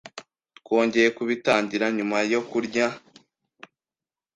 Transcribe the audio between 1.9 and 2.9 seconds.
nyuma yo kurya.